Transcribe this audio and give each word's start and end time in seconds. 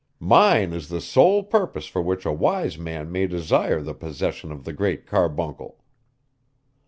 Mine 0.19 0.73
is 0.73 0.89
the 0.89 0.99
sole 0.99 1.43
purpose 1.43 1.85
for 1.85 2.01
which 2.01 2.25
a 2.25 2.31
wise 2.33 2.75
man 2.75 3.11
may 3.11 3.27
desire 3.27 3.83
the 3.83 3.93
possession 3.93 4.51
of 4.51 4.63
the 4.63 4.73
Great 4.73 5.05
Carbuncle. 5.05 5.77